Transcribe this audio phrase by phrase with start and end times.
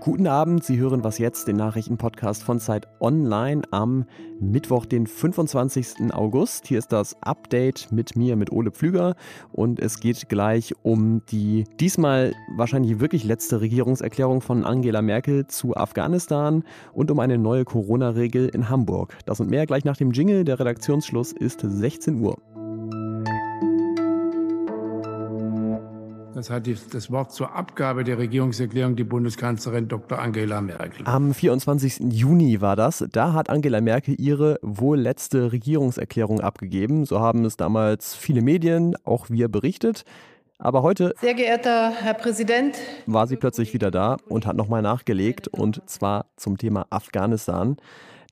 [0.00, 4.04] Guten Abend, Sie hören was jetzt, den Nachrichtenpodcast von Zeit Online am
[4.38, 6.12] Mittwoch, den 25.
[6.12, 6.66] August.
[6.66, 9.14] Hier ist das Update mit mir, mit Ole Pflüger
[9.50, 15.74] und es geht gleich um die diesmal wahrscheinlich wirklich letzte Regierungserklärung von Angela Merkel zu
[15.74, 19.16] Afghanistan und um eine neue Corona-Regel in Hamburg.
[19.24, 20.44] Das und mehr gleich nach dem Jingle.
[20.44, 22.36] Der Redaktionsschluss ist 16 Uhr.
[26.40, 30.18] Das hat das Wort zur Abgabe der Regierungserklärung die Bundeskanzlerin Dr.
[30.18, 31.06] Angela Merkel.
[31.06, 32.14] Am 24.
[32.14, 33.04] Juni war das.
[33.12, 37.04] Da hat Angela Merkel ihre wohl letzte Regierungserklärung abgegeben.
[37.04, 40.06] So haben es damals viele Medien, auch wir berichtet.
[40.56, 45.46] Aber heute, sehr geehrter Herr Präsident, war sie plötzlich wieder da und hat nochmal nachgelegt
[45.46, 47.76] und zwar zum Thema Afghanistan.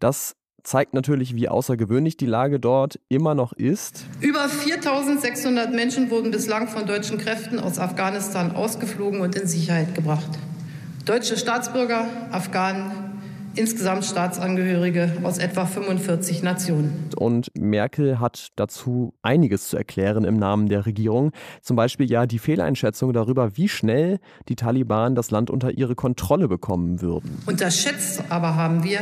[0.00, 0.34] Das
[0.68, 4.04] zeigt natürlich, wie außergewöhnlich die Lage dort immer noch ist.
[4.20, 10.28] Über 4600 Menschen wurden bislang von deutschen Kräften aus Afghanistan ausgeflogen und in Sicherheit gebracht.
[11.06, 12.92] Deutsche Staatsbürger, Afghanen,
[13.54, 17.08] insgesamt Staatsangehörige aus etwa 45 Nationen.
[17.16, 21.32] Und Merkel hat dazu einiges zu erklären im Namen der Regierung.
[21.62, 26.46] Zum Beispiel ja die Fehleinschätzung darüber, wie schnell die Taliban das Land unter ihre Kontrolle
[26.46, 27.42] bekommen würden.
[27.46, 29.00] Unterschätzt aber haben wir,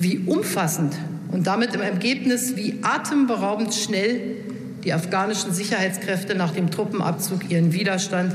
[0.00, 0.98] wie umfassend
[1.30, 4.36] und damit im Ergebnis wie atemberaubend schnell
[4.82, 8.34] die afghanischen Sicherheitskräfte nach dem Truppenabzug ihren Widerstand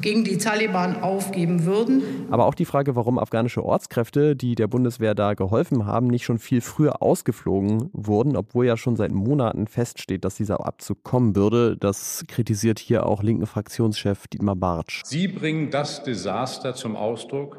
[0.00, 2.02] gegen die Taliban aufgeben würden.
[2.30, 6.38] Aber auch die Frage, warum afghanische Ortskräfte, die der Bundeswehr da geholfen haben, nicht schon
[6.38, 11.76] viel früher ausgeflogen wurden, obwohl ja schon seit Monaten feststeht, dass dieser Abzug kommen würde,
[11.78, 15.02] das kritisiert hier auch linken Fraktionschef Dietmar Bartsch.
[15.04, 17.58] Sie bringen das Desaster zum Ausdruck,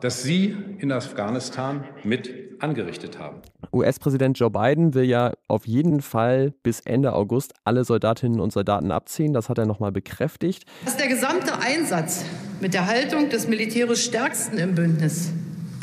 [0.00, 3.38] das Sie in Afghanistan mit angerichtet haben.
[3.72, 8.90] US-Präsident Joe Biden will ja auf jeden Fall bis Ende August alle Soldatinnen und Soldaten
[8.90, 9.32] abziehen.
[9.32, 10.64] Das hat er nochmal bekräftigt.
[10.84, 12.24] Dass der gesamte Einsatz
[12.60, 15.30] mit der Haltung des militärisch stärksten im Bündnis,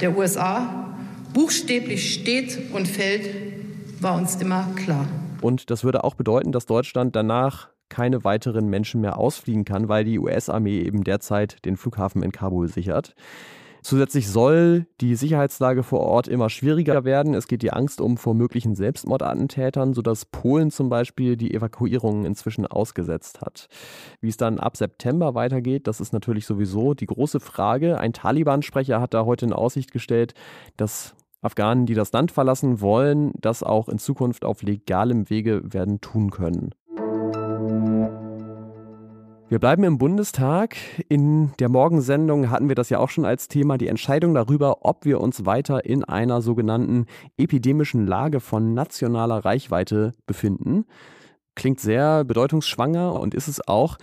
[0.01, 0.95] der USA,
[1.33, 3.29] buchstäblich steht und fällt,
[4.01, 5.07] war uns immer klar.
[5.41, 10.03] Und das würde auch bedeuten, dass Deutschland danach keine weiteren Menschen mehr ausfliegen kann, weil
[10.03, 13.13] die US-Armee eben derzeit den Flughafen in Kabul sichert.
[13.83, 17.33] Zusätzlich soll die Sicherheitslage vor Ort immer schwieriger werden.
[17.33, 22.65] Es geht die Angst um vor möglichen Selbstmordattentätern, sodass Polen zum Beispiel die Evakuierungen inzwischen
[22.65, 23.67] ausgesetzt hat.
[24.21, 27.99] Wie es dann ab September weitergeht, das ist natürlich sowieso die große Frage.
[27.99, 30.33] Ein Taliban-Sprecher hat da heute in Aussicht gestellt,
[30.77, 35.99] dass Afghanen, die das Land verlassen wollen, das auch in Zukunft auf legalem Wege werden
[35.99, 36.73] tun können.
[39.49, 40.77] Wir bleiben im Bundestag.
[41.09, 45.05] In der Morgensendung hatten wir das ja auch schon als Thema, die Entscheidung darüber, ob
[45.05, 47.05] wir uns weiter in einer sogenannten
[47.37, 50.85] epidemischen Lage von nationaler Reichweite befinden.
[51.55, 53.97] Klingt sehr bedeutungsschwanger und ist es auch,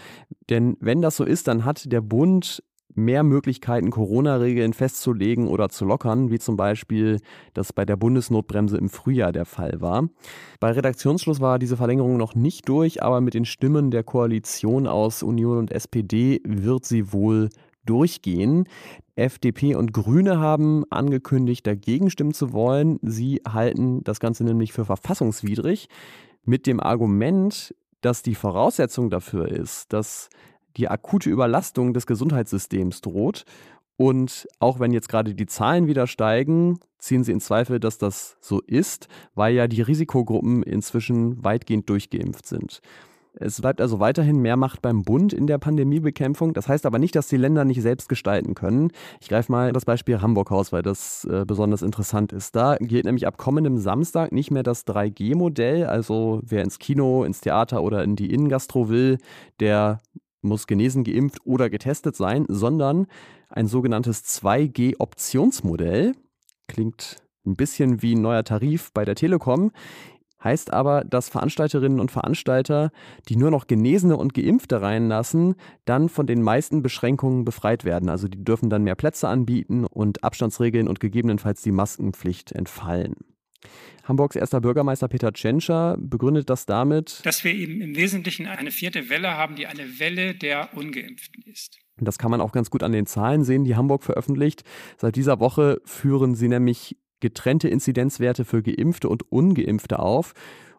[0.50, 2.62] denn wenn das so ist, dann hat der Bund
[3.04, 7.18] mehr Möglichkeiten, Corona-Regeln festzulegen oder zu lockern, wie zum Beispiel
[7.54, 10.08] das bei der Bundesnotbremse im Frühjahr der Fall war.
[10.60, 15.22] Bei Redaktionsschluss war diese Verlängerung noch nicht durch, aber mit den Stimmen der Koalition aus
[15.22, 17.50] Union und SPD wird sie wohl
[17.84, 18.64] durchgehen.
[19.16, 22.98] FDP und Grüne haben angekündigt, dagegen stimmen zu wollen.
[23.02, 25.88] Sie halten das Ganze nämlich für verfassungswidrig
[26.44, 30.30] mit dem Argument, dass die Voraussetzung dafür ist, dass
[30.76, 33.44] die akute Überlastung des Gesundheitssystems droht.
[33.96, 38.36] Und auch wenn jetzt gerade die Zahlen wieder steigen, ziehen sie in Zweifel, dass das
[38.40, 42.80] so ist, weil ja die Risikogruppen inzwischen weitgehend durchgeimpft sind.
[43.34, 46.52] Es bleibt also weiterhin mehr Macht beim Bund in der Pandemiebekämpfung.
[46.52, 48.90] Das heißt aber nicht, dass die Länder nicht selbst gestalten können.
[49.20, 52.56] Ich greife mal das Beispiel Hamburg raus, weil das äh, besonders interessant ist.
[52.56, 55.86] Da gilt nämlich ab kommendem Samstag nicht mehr das 3G-Modell.
[55.86, 59.18] Also wer ins Kino, ins Theater oder in die Innengastro will,
[59.60, 60.00] der
[60.42, 63.06] muss genesen, geimpft oder getestet sein, sondern
[63.48, 66.14] ein sogenanntes 2G-Optionsmodell.
[66.68, 69.72] Klingt ein bisschen wie ein neuer Tarif bei der Telekom.
[70.42, 72.92] Heißt aber, dass Veranstalterinnen und Veranstalter,
[73.28, 75.54] die nur noch Genesene und Geimpfte reinlassen,
[75.84, 78.08] dann von den meisten Beschränkungen befreit werden.
[78.08, 83.16] Also die dürfen dann mehr Plätze anbieten und Abstandsregeln und gegebenenfalls die Maskenpflicht entfallen.
[84.04, 89.08] Hamburgs erster Bürgermeister Peter Tschentscher begründet das damit, dass wir eben im Wesentlichen eine vierte
[89.08, 91.78] Welle haben, die eine Welle der Ungeimpften ist.
[91.98, 94.64] Das kann man auch ganz gut an den Zahlen sehen, die Hamburg veröffentlicht.
[94.96, 100.32] Seit dieser Woche führen sie nämlich getrennte Inzidenzwerte für Geimpfte und Ungeimpfte auf.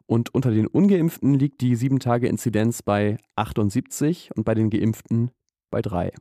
[0.08, 5.32] Und unter den Ungeimpften liegt die 7-Tage-Inzidenz bei 78 und bei den Geimpften
[5.70, 6.12] bei 3.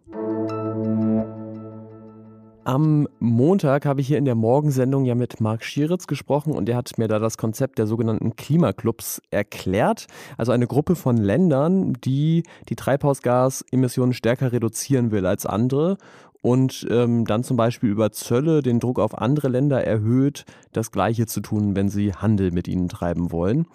[2.64, 6.76] Am Montag habe ich hier in der Morgensendung ja mit Marc Schieritz gesprochen und der
[6.76, 10.06] hat mir da das Konzept der sogenannten Klimaclubs erklärt.
[10.36, 15.96] Also eine Gruppe von Ländern, die die Treibhausgasemissionen stärker reduzieren will als andere
[16.42, 21.26] und ähm, dann zum Beispiel über Zölle den Druck auf andere Länder erhöht, das Gleiche
[21.26, 23.66] zu tun, wenn sie Handel mit ihnen treiben wollen.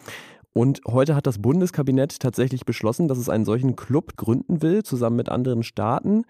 [0.58, 5.18] Und heute hat das Bundeskabinett tatsächlich beschlossen, dass es einen solchen Club gründen will, zusammen
[5.18, 6.24] mit anderen Staaten,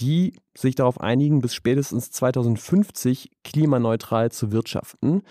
[0.00, 5.22] die sich darauf einigen, bis spätestens 2050 klimaneutral zu wirtschaften.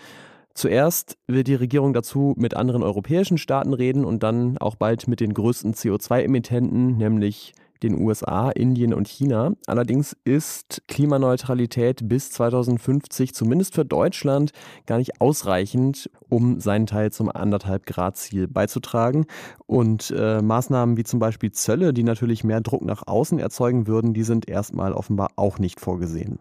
[0.54, 5.20] Zuerst will die Regierung dazu mit anderen europäischen Staaten reden und dann auch bald mit
[5.20, 7.52] den größten CO2-Emittenten, nämlich
[7.82, 9.52] den USA, Indien und China.
[9.66, 14.52] Allerdings ist Klimaneutralität bis 2050 zumindest für Deutschland
[14.86, 19.26] gar nicht ausreichend, um seinen Teil zum anderthalb Grad Ziel beizutragen.
[19.66, 24.14] Und äh, Maßnahmen wie zum Beispiel Zölle, die natürlich mehr Druck nach außen erzeugen würden,
[24.14, 26.38] die sind erstmal offenbar auch nicht vorgesehen.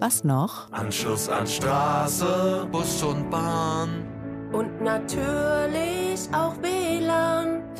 [0.00, 0.70] Was noch?
[0.72, 3.88] Anschluss an Straße, Bus und Bahn.
[4.52, 6.87] Und natürlich auch WLAN.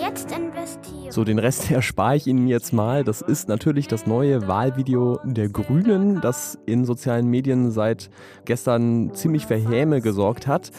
[0.08, 1.12] Jetzt investieren.
[1.12, 3.05] So, den Rest erspare ich Ihnen jetzt mal.
[3.05, 8.08] Das ist natürlich das neue Wahlvideo der Grünen, das in sozialen Medien seit
[8.46, 10.70] gestern ziemlich für Häme gesorgt hat.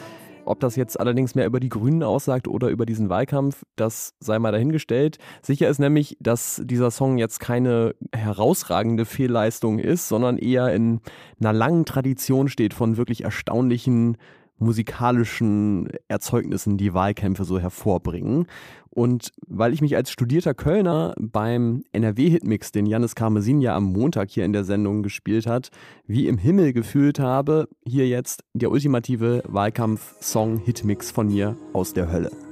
[0.46, 4.36] Ob das jetzt allerdings mehr über die Grünen aussagt oder über diesen Wahlkampf, das sei
[4.40, 5.18] mal dahingestellt.
[5.42, 11.02] Sicher ist nämlich, dass dieser Song jetzt keine herausragende Fehlleistung ist, sondern eher in
[11.38, 14.16] einer langen Tradition steht von wirklich erstaunlichen
[14.60, 18.46] musikalischen Erzeugnissen, die Wahlkämpfe so hervorbringen.
[18.90, 24.30] Und weil ich mich als studierter Kölner beim NRW-Hitmix, den Janis Karmesin ja am Montag
[24.30, 25.70] hier in der Sendung gespielt hat,
[26.06, 32.49] wie im Himmel gefühlt habe, hier jetzt der ultimative Wahlkampf-Song-Hitmix von mir aus der Hölle.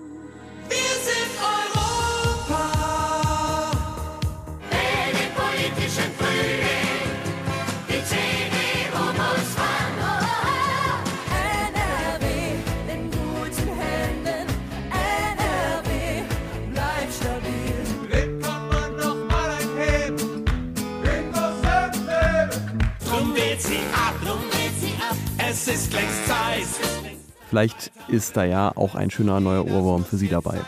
[27.48, 30.58] Vielleicht ist da ja auch ein schöner neuer Ohrwurm für Sie dabei.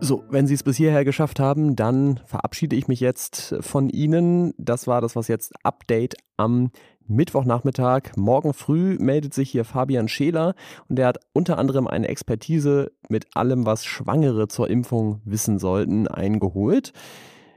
[0.00, 4.54] So, wenn Sie es bis hierher geschafft haben, dann verabschiede ich mich jetzt von Ihnen.
[4.56, 6.70] Das war das, was jetzt Update am
[7.06, 8.16] Mittwochnachmittag.
[8.16, 10.54] Morgen früh meldet sich hier Fabian Scheler
[10.88, 16.08] und der hat unter anderem eine Expertise mit allem, was Schwangere zur Impfung wissen sollten,
[16.08, 16.92] eingeholt.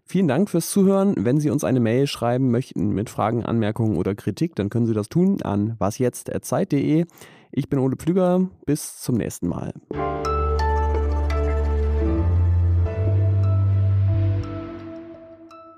[0.07, 1.15] Vielen Dank fürs Zuhören.
[1.17, 4.93] Wenn Sie uns eine Mail schreiben möchten mit Fragen, Anmerkungen oder Kritik, dann können Sie
[4.93, 7.05] das tun an wasjetzt.zeit.de.
[7.51, 8.47] Ich bin Ole Pflüger.
[8.67, 9.73] Bis zum nächsten Mal.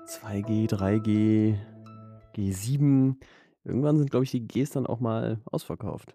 [0.06, 1.56] ...2G, 3G,
[2.36, 3.14] G7.
[3.64, 6.14] Irgendwann sind, glaube ich, die Gs dann auch mal ausverkauft.